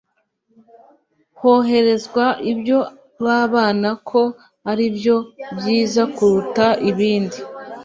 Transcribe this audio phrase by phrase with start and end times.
[1.41, 2.79] Hoherezwa ibyo
[3.23, 4.21] babona ko
[4.71, 5.17] ari byo
[5.57, 7.37] byiza kuruta ibindi